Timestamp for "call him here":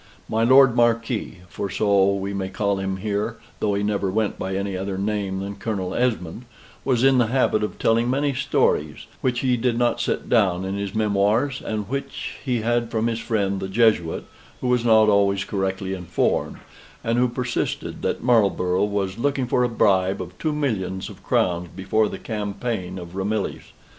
2.49-3.37